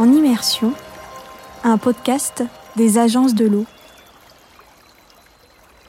[0.00, 0.72] En immersion,
[1.62, 2.42] un podcast
[2.74, 3.66] des agences de l'eau.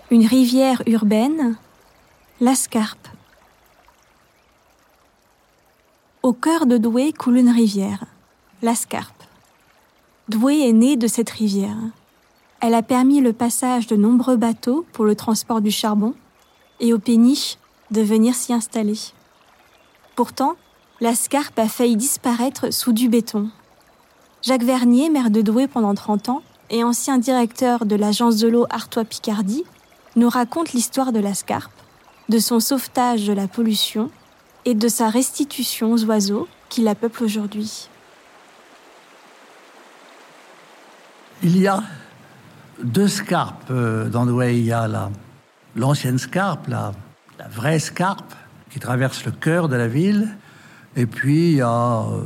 [0.09, 1.55] Une rivière urbaine,
[2.41, 3.08] la Scarpe.
[6.23, 8.03] Au cœur de Douai coule une rivière,
[8.62, 9.23] la Scarpe.
[10.28, 11.78] Douai est née de cette rivière.
[12.59, 16.16] Elle a permis le passage de nombreux bateaux pour le transport du charbon
[16.81, 17.58] et aux péniches
[17.91, 19.00] de venir s'y installer.
[20.17, 20.58] Pourtant,
[21.00, 23.50] la Scarpe a failli disparaître sous du béton.
[24.44, 26.41] Jacques Vernier, maire de Douai pendant 30 ans
[26.72, 29.66] et ancien directeur de l'agence de l'eau Artois-Picardie,
[30.16, 31.72] nous raconte l'histoire de la Scarpe,
[32.27, 34.09] de son sauvetage de la pollution
[34.66, 37.88] et de sa restitution aux oiseaux qui la peuplent aujourd'hui.
[41.44, 41.84] Il y a
[42.84, 44.58] deux scarpes euh, dans Douai.
[44.58, 44.89] Il y a
[45.75, 46.94] l'ancienne scarpe, la,
[47.52, 48.34] vraie scarpe,
[48.72, 50.30] qui traverse le cœur de la ville.
[50.95, 52.23] Et puis, il y a euh,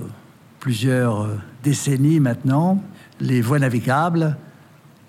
[0.65, 2.81] plusieurs euh, décennies maintenant,
[3.19, 4.35] les voies navigables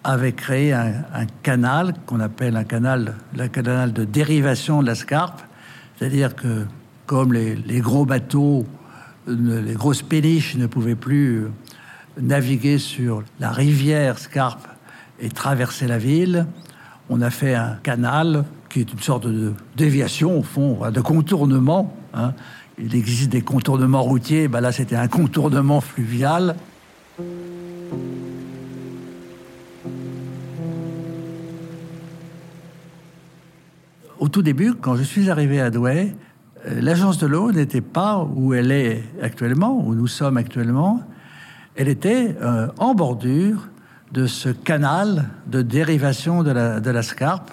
[0.05, 5.41] avaient créé un, canal qu'on appelle un canal, le canal de dérivation de la Scarpe.
[5.97, 6.67] C'est-à-dire que,
[7.07, 8.67] comme les, gros bateaux,
[9.27, 11.47] les grosses péniches ne pouvaient plus
[12.21, 14.69] naviguer sur la rivière Scarpe
[15.21, 16.45] et traverser la ville,
[17.09, 21.97] on a fait un canal qui est une sorte de déviation, au fond, de contournement.
[22.12, 22.34] Hein.
[22.79, 26.57] Il existe des contournements routiers, ben là c'était un contournement fluvial.
[34.19, 36.15] Au tout début, quand je suis arrivé à Douai,
[36.67, 41.03] euh, l'agence de l'eau n'était pas où elle est actuellement, où nous sommes actuellement.
[41.77, 43.69] Elle était euh, en bordure
[44.12, 47.53] de ce canal de dérivation de la, de la Scarpe.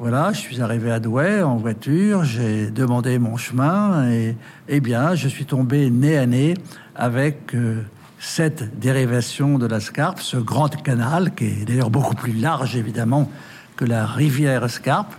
[0.00, 4.36] Voilà, je suis arrivé à Douai en voiture, j'ai demandé mon chemin et,
[4.68, 6.54] eh bien, je suis tombé nez à nez
[6.94, 7.82] avec euh,
[8.20, 13.28] cette dérivation de la Scarpe, ce grand canal qui est d'ailleurs beaucoup plus large évidemment
[13.74, 15.12] que la rivière Scarpe.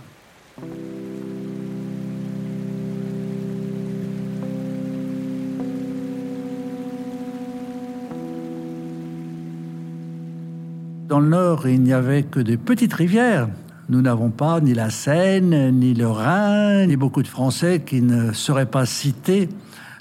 [11.06, 13.48] Dans le nord, il n'y avait que des petites rivières.
[13.90, 18.32] Nous n'avons pas ni la Seine, ni le Rhin, ni beaucoup de Français qui ne
[18.32, 19.48] sauraient pas citer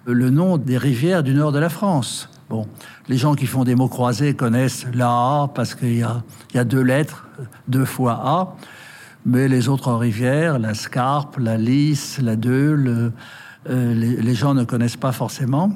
[0.06, 2.30] le nom des rivières du nord de la France.
[2.52, 2.68] Bon,
[3.08, 6.84] les gens qui font des mots croisés connaissent la A parce qu'il y a, deux
[6.84, 7.28] lettres,
[7.68, 8.56] deux fois A.
[9.26, 13.12] Mais les autres rivières, la Scarpe, la Lys, la Deule,
[13.72, 15.72] euh, les, les gens ne connaissent pas forcément.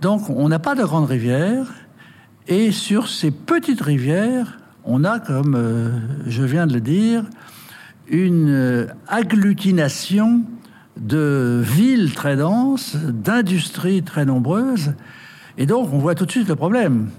[0.00, 1.66] Donc, on n'a pas de grandes rivières.
[2.48, 5.90] Et sur ces petites rivières, on a, comme euh,
[6.26, 7.24] je viens de le dire,
[8.08, 10.42] une euh, agglutination
[10.96, 14.94] de villes très denses, d'industries très nombreuses.
[15.58, 17.10] Et donc, on voit tout de suite le problème.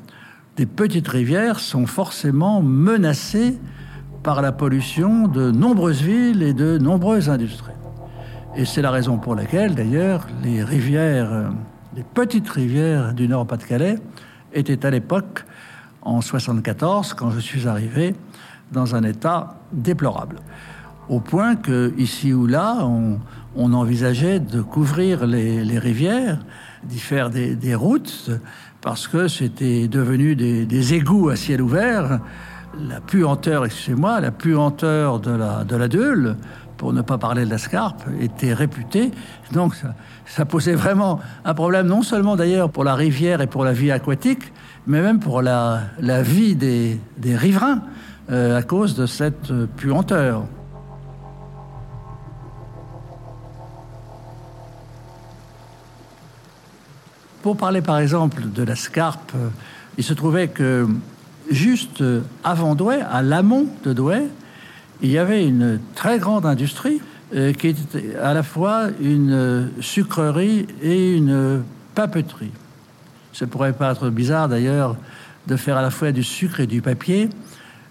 [0.55, 3.57] Des petites rivières sont forcément menacées
[4.23, 7.73] par la pollution de nombreuses villes et de nombreuses industries.
[8.55, 11.49] Et c'est la raison pour laquelle, d'ailleurs, les rivières, euh,
[11.95, 13.99] les petites rivières du Nord-Pas-de-Calais,
[14.53, 15.45] était à l'époque,
[16.07, 18.15] en 74, quand je suis arrivé,
[18.71, 20.37] dans un état déplorable.
[21.09, 23.19] Au point que, ici ou là, on,
[23.73, 26.39] envisageait de couvrir les, rivières,
[26.83, 28.29] d'y faire des, routes,
[28.81, 32.19] parce que c'était devenu des, égouts à ciel ouvert.
[32.79, 36.37] La puanteur, excusez-moi, la puanteur de la, de la Deule,
[36.77, 39.11] pour ne pas parler de la Scarpe, était réputée.
[39.51, 39.73] Donc
[40.25, 43.91] ça, posait vraiment un problème, non seulement d'ailleurs pour la rivière et pour la vie
[43.91, 44.53] aquatique,
[44.87, 47.81] mais même pour la, vie des, riverains
[48.31, 50.45] euh, à cause de cette puanteur.
[57.43, 59.33] Pour parler par exemple de la Scarpe,
[59.97, 60.87] il se trouvait que
[61.49, 62.03] juste
[62.43, 64.23] avant Douai, à l'amont de Douai,
[65.01, 67.01] il y avait une très grande industrie
[67.35, 71.63] euh, qui était à la fois une sucrerie et une
[71.93, 72.51] papeterie.
[73.37, 74.95] Ça pourrait paraître bizarre d'ailleurs
[75.45, 77.29] de faire à la fois du sucre et du papier,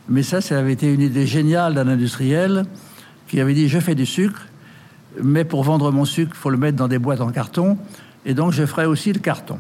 [0.09, 2.65] mais ça, ça avait été une idée géniale d'un industriel
[3.29, 4.43] qui avait dit je fais du sucre,
[5.23, 7.79] mais pour vendre mon sucre, il faut le mettre dans des boîtes en carton,
[8.25, 9.57] et donc je ferai aussi le carton.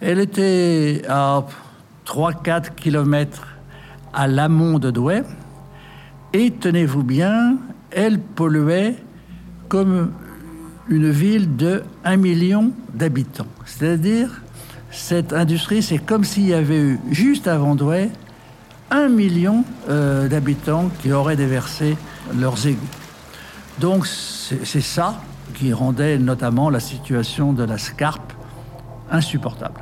[0.00, 1.44] Elle était à
[2.06, 3.48] 3-4 kilomètres
[4.14, 5.24] à l'amont de Douai,
[6.32, 7.56] et tenez-vous bien,
[7.90, 8.94] elle polluait
[9.66, 10.12] comme
[10.88, 13.48] une ville de 1 million d'habitants.
[13.64, 14.42] C'est-à-dire,
[14.90, 18.10] cette industrie, c'est comme s'il y avait eu, juste avant Douai,
[18.90, 21.96] un million euh, d'habitants qui auraient déversé
[22.38, 22.80] leurs égouts.
[23.80, 25.20] Donc, c'est ça
[25.54, 28.32] qui rendait notamment la situation de la Scarpe
[29.10, 29.80] insupportable.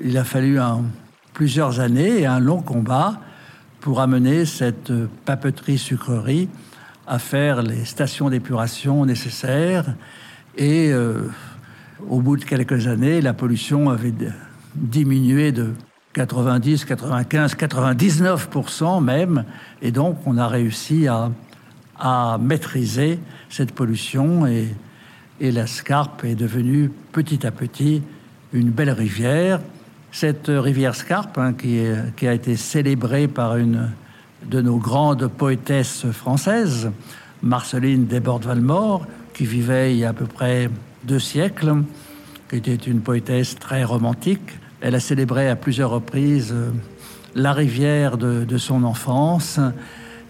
[0.00, 0.58] il a fallu
[1.34, 3.20] plusieurs années et un long combat
[3.80, 4.92] pour amener cette
[5.24, 6.48] papeterie-sucrerie
[7.06, 9.94] à faire les stations d'épuration nécessaires.
[10.56, 11.30] Et euh,
[12.08, 14.14] au bout de quelques années, la pollution avait
[14.74, 15.72] diminué de
[16.14, 19.44] 90, 95, 99% même.
[19.82, 21.30] Et donc, on a réussi à,
[22.40, 23.18] maîtriser
[23.50, 24.74] cette pollution et,
[25.38, 28.02] et la Scarpe est devenue petit à petit
[28.54, 29.60] une belle rivière.
[30.10, 31.82] Cette rivière Scarpe, hein, qui,
[32.16, 33.90] qui, a été célébrée par une
[34.46, 36.90] de nos grandes poétesses françaises,
[37.42, 39.06] Marceline Desbordes-Valmore,
[39.40, 40.68] qui vivait il y a à peu près
[41.04, 41.76] deux siècles,
[42.50, 44.58] qui était une poétesse très romantique.
[44.82, 46.68] Elle a célébré à plusieurs reprises euh,
[47.34, 49.58] la rivière de, son enfance.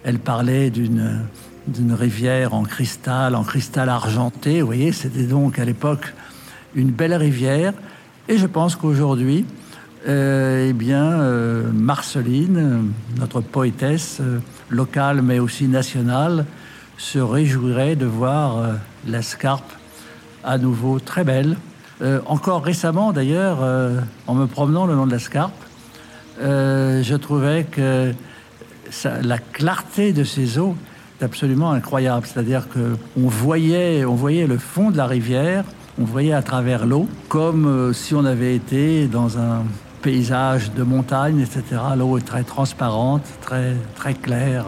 [0.05, 1.25] Elle parlait d'une
[1.67, 4.61] d'une rivière en cristal, en cristal argenté.
[4.61, 6.13] Vous voyez, c'était donc à l'époque
[6.73, 7.73] une belle rivière.
[8.29, 9.45] Et je pense qu'aujourd'hui,
[10.07, 14.21] euh, eh bien, euh, Marceline, notre poétesse
[14.69, 16.45] locale mais aussi nationale,
[16.97, 18.73] se réjouirait de voir euh,
[19.07, 19.71] la Scarpe
[20.43, 21.57] à nouveau très belle.
[22.01, 25.53] Euh, encore récemment, d'ailleurs, euh, en me promenant le long de la Scarpe,
[26.39, 28.13] je trouvais que
[29.05, 30.75] la clarté de ces eaux
[31.19, 32.25] est absolument incroyable.
[32.25, 35.65] C'est-à-dire que on voyait, on voyait le fond de la rivière,
[35.99, 39.63] on voyait à travers l'eau, comme si on avait été dans un
[40.01, 41.79] paysage de montagne, etc.
[41.95, 44.65] L'eau est très transparente, très, très claire.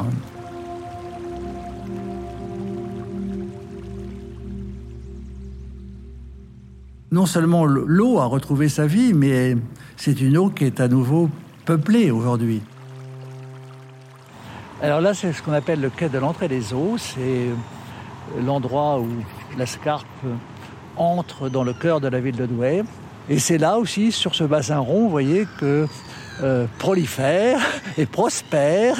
[7.13, 9.55] Non seulement l'eau a retrouvé sa vie, mais
[9.97, 11.29] c'est une eau qui est à nouveau
[11.63, 12.63] peuplée aujourd'hui.
[14.81, 16.95] Alors là, c'est ce qu'on appelle le quai de l'entrée des eaux.
[16.97, 17.49] C'est
[18.43, 19.07] l'endroit où
[19.59, 20.07] la Scarpe
[20.97, 22.81] entre dans le cœur de la ville de Douai.
[23.29, 25.85] Et c'est là aussi, sur ce bassin rond, vous voyez que
[26.41, 27.61] euh, prolifèrent
[27.99, 28.97] et prospèrent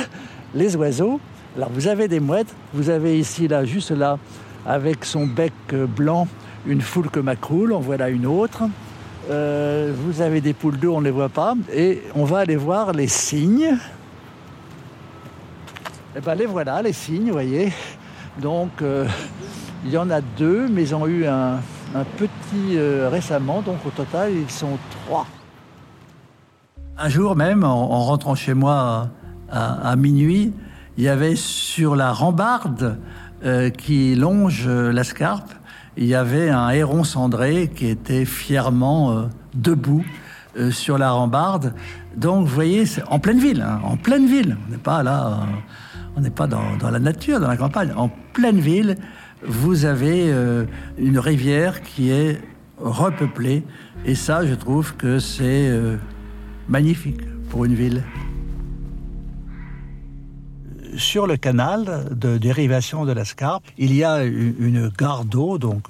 [0.53, 1.19] les oiseaux.
[1.57, 4.19] Alors vous avez des mouettes, vous avez ici, là, juste là,
[4.67, 5.51] avec son bec
[5.95, 6.27] blanc,
[6.65, 8.63] une foule que macroule, en voilà une autre.
[9.29, 11.55] Euh, vous avez des poules d'eau, on ne les voit pas.
[11.73, 13.77] Et on va aller voir les cygnes.
[16.15, 17.71] Et ben les voilà, les cygnes, vous voyez.
[18.41, 19.07] Donc, euh,
[19.85, 21.59] il y en a deux, mais ils ont eu un,
[22.17, 25.27] petit euh, récemment, donc au total, ils sont trois.
[26.97, 29.09] Un jour même, en, en rentrant chez moi
[29.49, 30.53] à, à, minuit,
[30.97, 32.99] il y avait sur la rambarde
[33.77, 35.51] qui longe la Scarpe,
[35.97, 39.23] il y avait un héron cendré qui était fièrement euh,
[39.53, 40.03] debout
[40.57, 41.73] euh, sur la rambarde.
[42.15, 44.57] Donc, vous voyez, c'est en pleine ville, hein, en pleine ville.
[44.67, 47.91] On n'est pas là, euh, on n'est pas dans, la nature, dans la campagne.
[47.95, 48.97] En pleine ville,
[49.45, 50.31] vous avez
[50.97, 52.39] une rivière qui est
[52.79, 53.63] repeuplée.
[54.05, 55.69] Et ça, je trouve que c'est
[56.69, 57.19] magnifique
[57.49, 58.03] pour une ville.
[60.97, 65.83] Sur le canal de dérivation de la Scarpe, il y a une gare d'eau, donc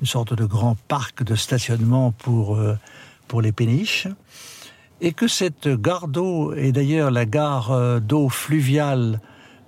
[0.00, 2.78] une sorte de grand parc de stationnement pour, euh,
[3.28, 4.08] pour les péniches.
[5.00, 9.20] Et que cette gare d'eau est d'ailleurs la gare d'eau fluviale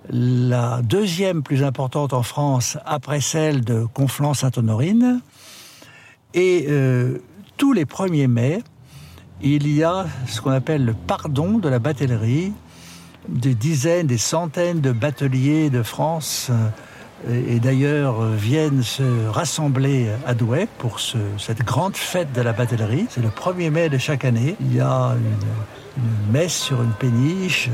[0.09, 5.21] la deuxième plus importante en France après celle de Conflans-Sainte-Honorine.
[6.33, 7.19] Et euh,
[7.57, 8.63] tous les 1er mai,
[9.41, 12.53] il y a ce qu'on appelle le pardon de la batellerie.
[13.29, 16.49] Des dizaines, des centaines de bateliers de France
[17.29, 22.51] euh, et d'ailleurs viennent se rassembler à Douai pour ce, cette grande fête de la
[22.51, 23.05] batellerie.
[23.09, 24.55] C'est le 1er mai de chaque année.
[24.59, 27.69] Il y a une, messe sur une péniche.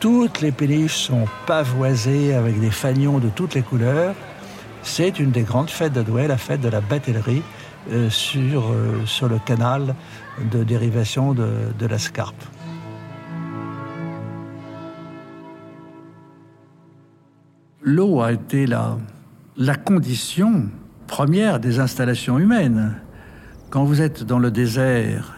[0.00, 4.14] Toutes les péniches sont pavoisées avec des fanions de toutes les couleurs.
[4.82, 7.42] C'est une des grandes fêtes de Douai, la fête de la batellerie
[7.90, 9.94] euh, sur, euh, sur le canal
[10.52, 12.44] de dérivation de, de la Scarpe.
[17.82, 18.96] L'eau a été la,
[19.76, 20.68] condition
[21.06, 22.96] première des installations humaines.
[23.70, 25.32] Quand vous êtes dans le désert,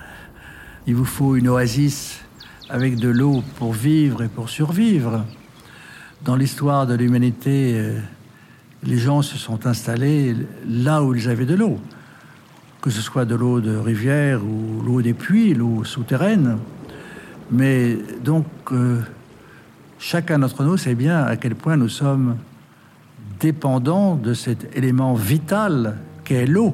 [0.86, 2.22] il vous faut une oasis
[2.70, 5.26] avec de l'eau pour vivre et pour survivre.
[6.24, 8.00] Dans l'histoire de l'humanité, euh,
[8.84, 10.34] les gens se sont installés
[10.66, 11.78] là où ils avaient de l'eau,
[12.80, 16.56] que ce soit de l'eau de rivière ou l'eau des puits, l'eau souterraine.
[17.50, 19.02] Mais donc, euh,
[20.00, 22.36] chacun d'entre nous sait bien à quel point nous sommes
[23.38, 26.72] dépendants de cet élément vital qu'est l'eau.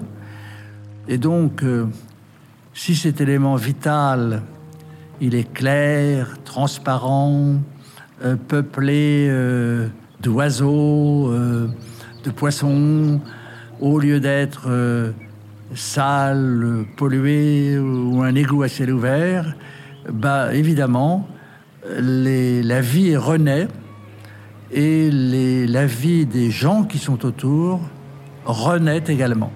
[1.08, 1.86] Et donc, euh,
[2.72, 4.42] si cet élément vital
[5.20, 7.54] il est clair, transparent,
[8.24, 9.88] euh, peuplé euh,
[10.20, 13.20] d'oiseaux, de poissons,
[13.80, 14.68] au lieu d'être
[15.74, 19.54] sale, polluée ou un égout à ciel ouvert,
[20.10, 21.28] bah évidemment,
[21.98, 23.68] la vie renaît
[24.72, 27.80] et la vie des gens qui sont autour
[28.44, 29.52] renaît également.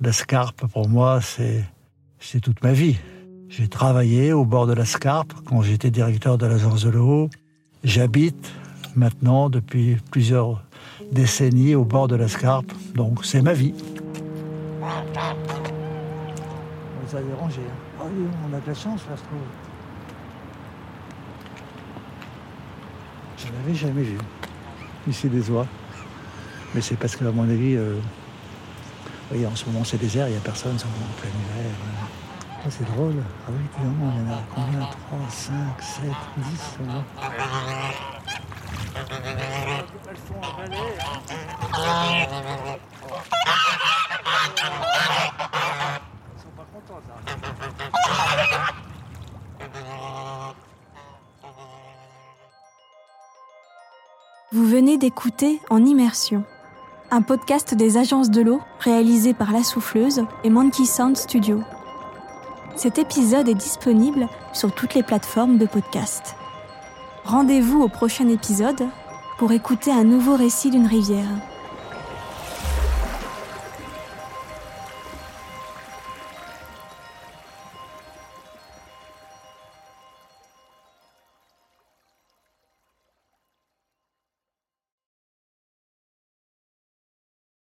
[0.00, 2.96] La Scarpe, pour moi, c'est toute ma vie.
[3.48, 7.30] J'ai travaillé au bord de la Scarpe quand j'étais directeur de l'agence de l'eau.
[7.84, 8.52] J'habite
[8.96, 10.64] maintenant depuis plusieurs
[11.12, 13.74] décennies au bord de la Scarpe, donc c'est ma vie.
[17.14, 17.60] Ça a dérangé.
[17.60, 18.00] Hein.
[18.00, 19.38] Ah oui, on a de la chance là, je trouve.
[23.38, 24.18] Je l'avais jamais vu.
[25.06, 25.68] Ici des oies.
[26.74, 28.00] Mais c'est parce que, à mon avis, euh,
[29.30, 31.70] oui, en ce moment c'est désert, il n'y a personne, c'est en plein hiver.
[32.50, 33.22] Ah, c'est drôle.
[33.46, 34.80] Ah oui, évidemment, il y en a combien?
[34.80, 36.02] 3, 5, 7,
[36.36, 36.78] 10
[40.10, 40.40] Elles font
[54.74, 56.42] venez d'écouter En Immersion,
[57.12, 61.60] un podcast des agences de l'eau réalisé par La Souffleuse et Monkey Sound Studio.
[62.74, 66.34] Cet épisode est disponible sur toutes les plateformes de podcast.
[67.24, 68.88] Rendez-vous au prochain épisode
[69.38, 71.53] pour écouter un nouveau récit d'une rivière.